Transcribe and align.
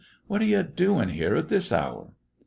What 0.25 0.41
are 0.41 0.45
you 0.45 0.63
doing 0.63 1.09
here 1.09 1.35
at 1.35 1.49
this 1.49 1.71
hour!" 1.71 2.13